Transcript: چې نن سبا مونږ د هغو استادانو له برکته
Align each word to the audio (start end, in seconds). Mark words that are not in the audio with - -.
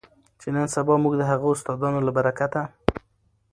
چې 0.39 0.47
نن 0.55 0.67
سبا 0.75 0.93
مونږ 1.03 1.15
د 1.17 1.23
هغو 1.31 1.49
استادانو 1.55 1.99
له 2.07 2.11
برکته 2.17 2.61